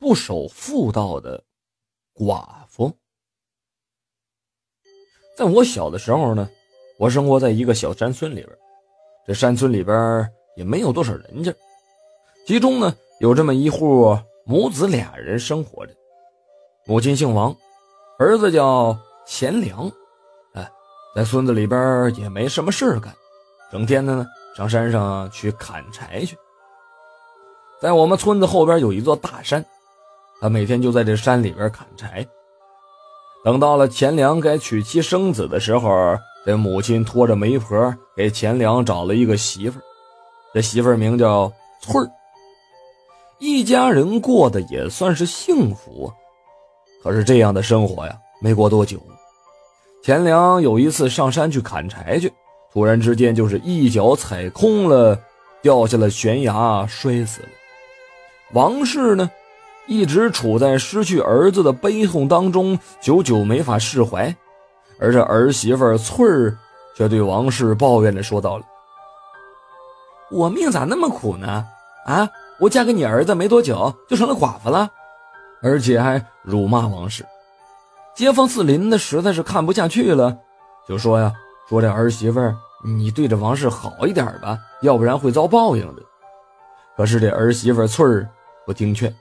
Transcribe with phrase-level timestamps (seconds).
[0.00, 1.44] 不守妇道的
[2.14, 2.90] 寡妇。
[5.36, 6.48] 在我小的时候呢，
[6.98, 8.48] 我生活在一个小山村里边，
[9.26, 10.26] 这山村里边
[10.56, 11.54] 也没有多少人家，
[12.46, 15.94] 其中呢有这么一户母子俩人生活着，
[16.86, 17.54] 母亲姓王，
[18.18, 19.86] 儿子叫贤良，
[20.54, 20.66] 哎，
[21.14, 23.14] 在村子里边也没什么事干，
[23.70, 24.26] 整天的呢
[24.56, 26.38] 上山上去砍柴去。
[27.82, 29.64] 在我们村子后边有一座大山，
[30.40, 32.26] 他每天就在这山里边砍柴。
[33.44, 39.78] 等到了钱粮该娶妻生子的时候，这母亲拖着媒婆给钱粮找了一个媳妇
[40.52, 42.10] 这媳妇名叫翠儿。
[43.38, 46.12] 一家人过得也算是幸福。
[47.02, 49.00] 可是这样的生活呀，没过多久，
[50.02, 52.30] 钱粮有一次上山去砍柴去，
[52.72, 55.18] 突然之间就是一脚踩空了，
[55.62, 57.48] 掉下了悬崖，摔死了。
[58.52, 59.30] 王氏呢，
[59.90, 64.32] 一直处在失去儿子的悲痛当中，久久没法释怀。
[65.00, 66.56] 而这儿媳妇翠儿
[66.96, 68.64] 却对王氏抱怨着说道：“了，
[70.30, 71.66] 我命咋那么苦呢？
[72.06, 74.88] 啊，我嫁给你儿子没多久就成了寡妇了，
[75.60, 77.26] 而且还辱骂王氏。
[78.14, 80.38] 街坊四邻的实在是看不下去了，
[80.88, 81.32] 就说呀，
[81.68, 82.40] 说这儿媳妇
[82.84, 86.02] 你对着王氏好一点吧，要不然会遭报应的。
[86.96, 88.28] 可是这儿媳妇翠儿。”
[88.66, 89.12] 不听劝，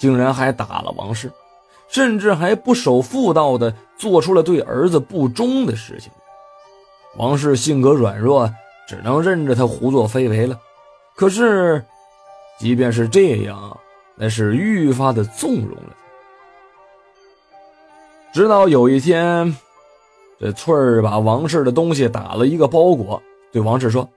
[0.00, 1.30] 竟然还打了王氏，
[1.88, 6.10] 甚至还不守妇道的做出了对儿子不忠的事情。
[7.16, 8.50] 王氏性格软弱，
[8.88, 10.58] 只能任着他胡作非为了。
[11.14, 11.84] 可是，
[12.58, 13.78] 即便是这样，
[14.14, 15.94] 那是愈发的纵容了
[18.32, 19.54] 直到有一天，
[20.38, 23.20] 这翠儿把王氏的东西打了一个包裹，
[23.52, 24.08] 对王氏说：“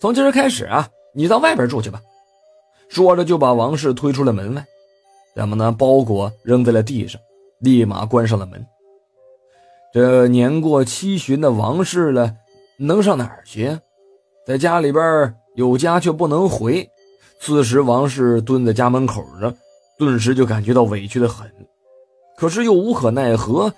[0.00, 2.00] 从今儿开始啊，你到外边住去吧。”
[2.88, 4.64] 说着，就把王氏推出了门外，
[5.34, 7.20] 将那包裹扔在了地上，
[7.58, 8.64] 立马关上了门。
[9.92, 12.34] 这年过七旬的王氏了，
[12.78, 13.78] 能上哪儿去？
[14.46, 16.88] 在家里边有家却不能回。
[17.40, 19.54] 此时，王氏蹲在家门口上，
[19.98, 21.50] 顿时就感觉到委屈的很，
[22.36, 23.72] 可是又无可奈何，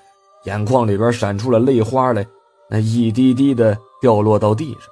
[0.44, 2.26] 眼眶里边闪出了泪花来，
[2.68, 4.82] 那一滴滴的掉落到地上。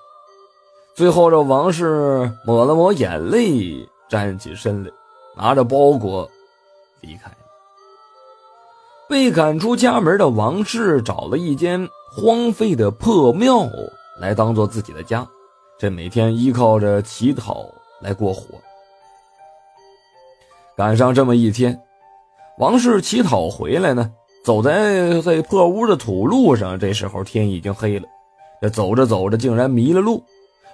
[0.94, 3.86] 最后，这王氏抹了抹眼泪。
[4.06, 4.90] 站起身来，
[5.34, 6.30] 拿着包裹
[7.04, 7.36] 离开了。
[9.08, 13.68] 被赶出家门的王氏找了一间荒废的破庙
[14.18, 15.26] 来当做自己的家，
[15.78, 17.66] 这每天依靠着乞讨
[18.00, 18.58] 来过活。
[20.76, 21.78] 赶上这么一天，
[22.58, 24.10] 王氏乞讨回来呢，
[24.44, 28.08] 走在在破屋的土路上，这时候天已经黑了，
[28.60, 30.24] 这走着走着竟然迷了路，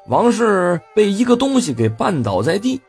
[0.06, 2.80] 王氏被一个东西给绊倒在地。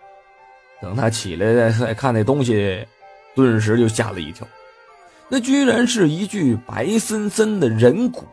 [0.81, 2.87] 等他起来再再看那东西，
[3.35, 4.47] 顿时就吓了一跳，
[5.29, 8.25] 那居然是一具白森森的人骨。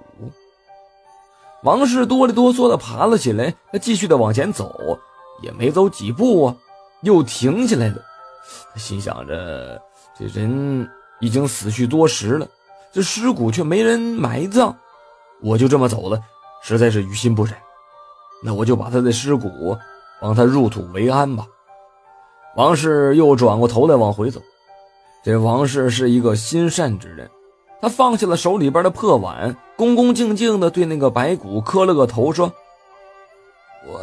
[1.64, 4.98] 王氏哆里哆嗦的爬了起来，他继续的往前走，
[5.42, 6.56] 也没走几步啊，
[7.02, 7.96] 又停下来了。
[8.72, 9.80] 他心想着，
[10.16, 10.88] 这人
[11.20, 12.46] 已经死去多时了，
[12.92, 14.74] 这尸骨却没人埋葬，
[15.42, 16.20] 我就这么走了，
[16.62, 17.54] 实在是于心不忍。
[18.44, 19.76] 那我就把他的尸骨
[20.20, 21.44] 帮他入土为安吧。
[22.56, 24.40] 王氏又转过头来往回走，
[25.28, 27.28] 这王氏是一个心善之人，
[27.82, 32.50] 他放下了手里边的破碗，恭恭敬敬地对那个白骨磕了个头，说
[33.86, 34.00] ：“我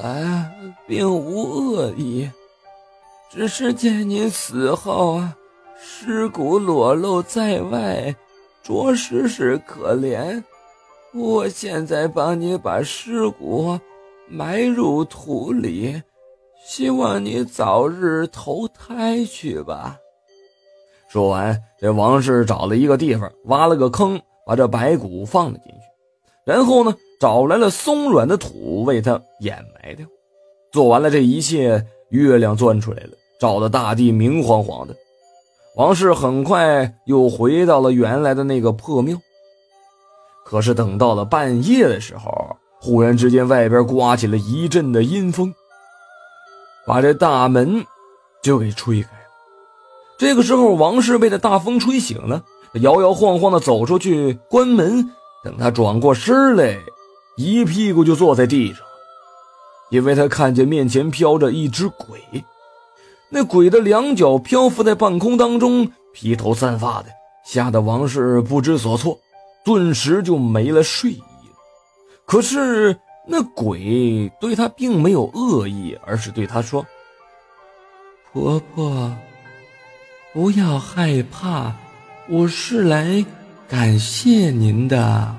[0.85, 2.29] 并无恶意，
[3.31, 5.35] 只是见您死后啊，
[5.81, 8.15] 尸骨裸露在外，
[8.61, 10.43] 着实是可怜。
[11.11, 13.79] 我现在帮你把尸骨
[14.29, 15.99] 埋入土里。”
[16.67, 19.97] 希望你早日投胎去吧。
[21.07, 25.79] 说完，这王氏找了一个地方，挖了个坑，把这白骨放了进去，
[26.43, 30.05] 然后呢，找来了松软的土为他掩埋掉。
[30.71, 34.95] 做完了这一切，月亮钻出来了，照得大地明晃晃的。
[35.75, 39.17] 王氏很快又回到了原来的那个破庙。
[40.45, 45.53] 可是等到了半夜的时候，忽然之间，外边刮起了一阵的阴风。
[46.85, 47.83] 把这大门
[48.43, 49.09] 就给吹开。
[50.17, 52.43] 这个时候，王氏被这大风吹醒了，
[52.75, 55.11] 摇摇晃晃的走出去关门。
[55.43, 56.77] 等他转过身来，
[57.37, 58.79] 一屁股就坐在地上，
[59.89, 62.19] 因为他看见面前飘着一只鬼。
[63.29, 67.09] 那鬼的两脚漂浮在半空当中，披头散发的，
[67.45, 69.19] 吓得王氏不知所措，
[69.63, 71.21] 顿时就没了睡意。
[72.25, 72.97] 可是。
[73.27, 76.85] 那鬼对他并没有恶意，而是对他说
[78.31, 79.11] ：“婆婆，
[80.35, 81.73] 不要害怕，
[82.27, 83.25] 我是来
[83.69, 85.33] 感谢您的。”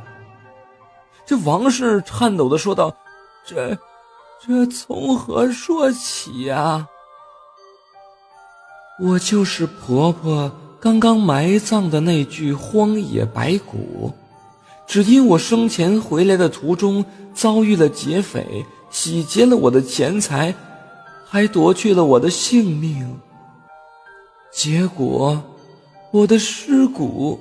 [1.26, 2.96] 这王氏颤抖的说道
[3.46, 3.76] ：“这，
[4.40, 6.88] 这从何说起呀？
[8.98, 10.50] 我就是婆婆
[10.80, 14.14] 刚刚埋葬的那具荒野白骨。”
[14.88, 17.04] 只因我生前回来的途中
[17.34, 20.54] 遭遇了劫匪，洗劫了我的钱财，
[21.26, 23.20] 还夺去了我的性命。
[24.52, 25.42] 结果，
[26.10, 27.38] 我的尸骨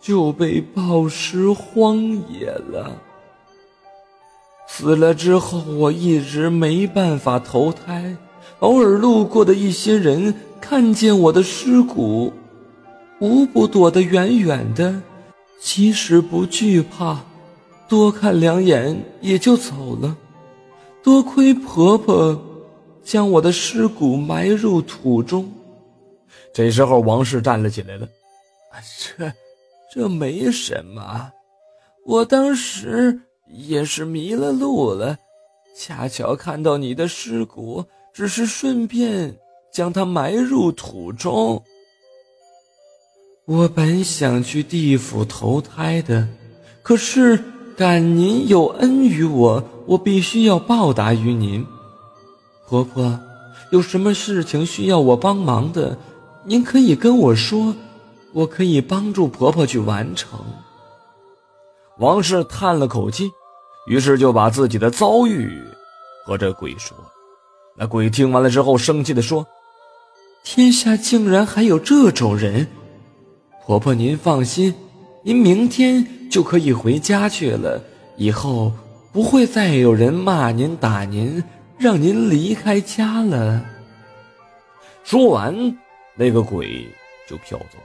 [0.00, 1.98] 就被暴尸荒
[2.30, 2.92] 野了。
[4.68, 8.16] 死了之后，我一直没办法投胎。
[8.60, 12.32] 偶尔路过的一些人看见我的尸骨，
[13.20, 15.02] 无不躲得远远的。
[15.60, 17.24] 即使不惧怕，
[17.88, 20.16] 多看两眼也就走了。
[21.02, 22.40] 多亏婆婆
[23.02, 25.50] 将我的尸骨埋入土中。
[26.56, 28.08] 这时候，王氏站了起来了。
[28.98, 29.30] 这，
[29.92, 31.30] 这没什么。
[32.06, 35.18] 我当时也是迷了路了，
[35.76, 39.36] 恰巧看到你的尸骨，只是顺便
[39.70, 41.62] 将它埋入土中。
[43.44, 46.26] 我本想去地府投胎的，
[46.82, 47.38] 可是
[47.76, 51.66] 感您有恩于我，我必须要报答于您。
[52.66, 53.20] 婆婆，
[53.70, 55.98] 有什么事情需要我帮忙的，
[56.48, 57.74] 您可以跟我说，
[58.32, 60.38] 我可以帮助婆婆去完成。
[61.98, 63.28] 王氏叹了口气，
[63.88, 65.50] 于是就把自己的遭遇
[66.24, 66.96] 和这鬼说。
[67.76, 69.44] 那鬼听完了之后，生气地说
[70.44, 72.68] ：“天下竟然还有这种人！”
[73.66, 74.72] 婆婆，您放心，
[75.24, 77.82] 您明天就可以回家去了。
[78.16, 78.72] 以后
[79.12, 81.42] 不会再有人骂您、打您，
[81.76, 83.64] 让您离开家了。
[85.02, 85.76] 说完，
[86.16, 86.88] 那个鬼
[87.28, 87.78] 就飘走。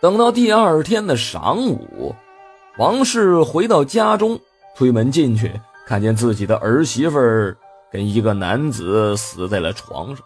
[0.00, 2.14] 等到第二天的晌午，
[2.76, 4.38] 王氏回到家中，
[4.76, 5.50] 推门进去，
[5.86, 7.18] 看见自己的儿媳妇
[7.90, 10.24] 跟一个男子死在了床上。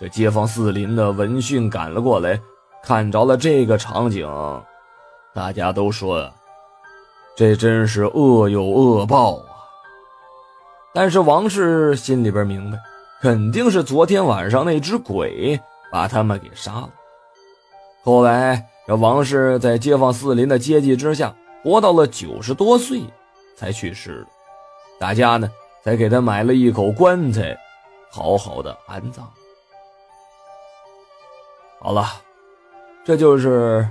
[0.00, 2.40] 这街坊四邻的闻讯赶了过来。
[2.82, 4.28] 看着了这个场景，
[5.34, 6.32] 大家都说，
[7.34, 9.44] 这真是恶有恶报啊。
[10.94, 12.78] 但是王氏心里边明白，
[13.20, 15.60] 肯定是昨天晚上那只鬼
[15.90, 16.90] 把他们给杀了。
[18.02, 23.02] 后来这王氏在街坊四邻的接济之下，活到了九十多岁，
[23.56, 24.26] 才去世了。
[24.98, 25.50] 大家呢，
[25.82, 27.56] 才给他买了一口棺材，
[28.10, 29.28] 好好的安葬。
[31.80, 32.06] 好了。
[33.04, 33.88] 这就是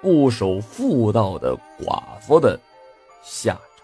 [0.00, 2.58] 不守妇道的寡妇的
[3.22, 3.75] 下场。